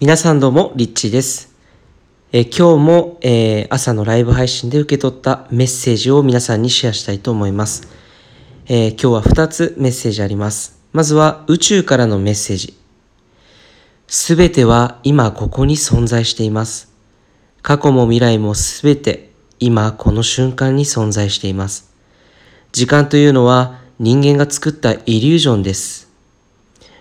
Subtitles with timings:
[0.00, 1.52] 皆さんどうも、リッチーです。
[2.30, 7.88] え今日も、えー、朝のライブ配信で受け取ったメッセージを皆さんにシェアしたいと思います。
[8.66, 10.78] えー、今日は2つメッセージあります。
[10.92, 12.78] まずは宇宙からのメッセージ。
[14.06, 16.92] すべては今ここに存在しています。
[17.62, 21.92] 過去も未来もすべて今この瞬間に存在しています。
[22.70, 26.08] 時間というのは人間が作ったイリュージョンです。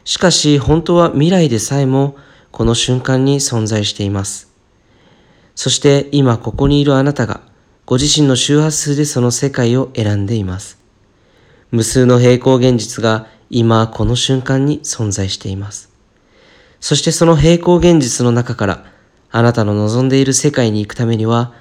[0.04, 2.16] しかし本当は未来でさえも
[2.58, 4.52] この瞬間に存在しています。
[5.54, 7.42] そして今ここにいるあなたが
[7.86, 10.80] ご自身の周波数でその世界を選んでいます。
[11.70, 15.92] 無数の平行現実が今この瞬間に存在しています。
[16.80, 18.86] そしてその平行現実の中から
[19.30, 21.54] あなたの望んでいる世界に行くためには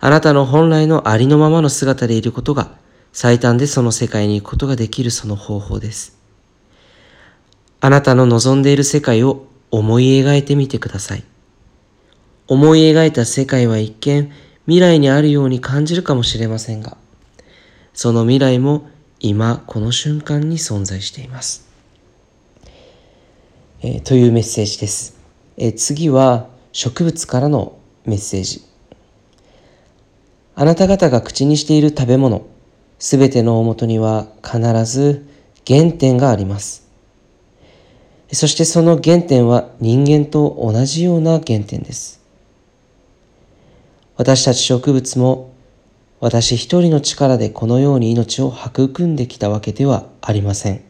[0.00, 2.72] あなたの本来のありのままの姿でいることが
[3.12, 6.18] 最短でその世界に行くことができるその方法です。
[7.78, 11.24] あなたの望んでいる世界を思い描いてみてください。
[12.48, 14.32] 思い描いた世界は一見
[14.66, 16.96] 未来にあるように感じるかもしれませんが、
[17.94, 18.88] その未来も
[19.20, 21.68] 今この瞬間に存在しています。
[23.82, 25.16] えー、というメッセージです、
[25.56, 28.62] えー、次は植物からのメッセージ。
[30.54, 32.46] あなた方が口にしている食べ物、
[32.98, 35.26] すべての大元には必ず
[35.66, 36.89] 原点があります。
[38.32, 42.20] そしてその原点は人間と同じような原点です。
[44.16, 45.52] 私たち植物も
[46.20, 50.82] 私一人の力でこのように命を育んできたわけではありません。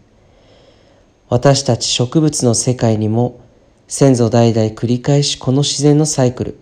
[1.29, 3.41] 私たち植物の世界にも
[3.87, 6.59] 先祖代々繰り返しこの自然のサイクル、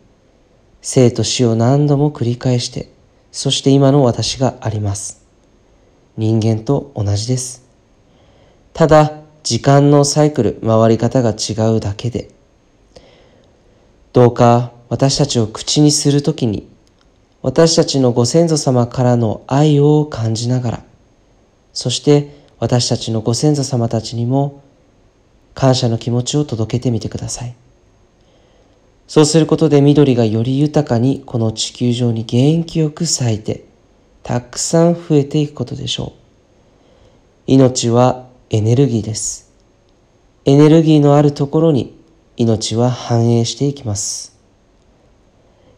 [0.82, 2.90] 生と死を何度も繰り返して、
[3.32, 5.26] そして今の私があります。
[6.16, 7.64] 人間と同じです。
[8.74, 9.17] ただ、
[9.48, 12.28] 時間のサイクル、回り方が違うだけで、
[14.12, 16.68] どうか私たちを口にするときに、
[17.41, 20.84] 私たちのご先祖様からの愛を感じながら、
[21.72, 22.28] そして
[22.59, 24.62] 私たちのご先祖様たちにも
[25.54, 27.56] 感謝の気持ちを届けてみてください。
[29.06, 33.65] そうすることで緑がより豊かにこの地球上に元気よく咲いて、
[34.22, 36.20] たくさん増えていくことでしょう。
[37.47, 39.53] 命はエネルギーです。
[40.47, 42.03] エネルギーのあるところに
[42.38, 44.38] 命は反映していきます。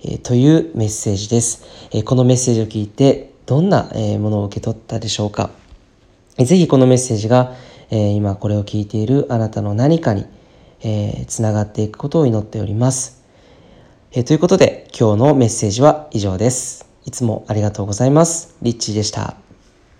[0.05, 5.51] え、というメッセージです、え、このメッセージを聞いてどんな、えものを受け取ったでしょうか。
[6.39, 7.57] えー、ぜひこのメッセージが、
[7.91, 10.27] え今これを聞いているあなたの何かに、
[10.85, 13.25] えつながっていくことを祈っております。
[14.13, 16.87] えということで今日のメッセージは以上です。
[17.05, 18.55] いつもありがとうございます。
[18.63, 19.50] リッチーでした。